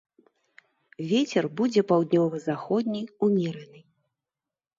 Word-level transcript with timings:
Вецер 1.11 1.43
будзе 1.61 1.81
паўднёва-заходні 1.91 3.03
ўмераны. 3.27 3.79